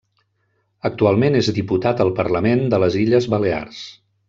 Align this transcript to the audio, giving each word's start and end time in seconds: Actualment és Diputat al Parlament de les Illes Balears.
Actualment 0.89 1.37
és 1.41 1.51
Diputat 1.59 2.01
al 2.07 2.11
Parlament 2.21 2.65
de 2.75 2.81
les 2.85 2.99
Illes 3.05 3.29
Balears. 3.37 3.87